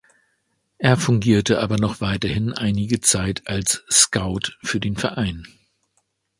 Er 0.79 0.97
fungierte 0.97 1.59
aber 1.59 1.77
noch 1.77 2.01
weiterhin 2.01 2.53
einige 2.53 3.01
Zeit 3.01 3.43
als 3.47 3.83
Scout 3.91 4.39
für 4.63 4.79
den 4.79 4.95
Verein. 4.95 5.47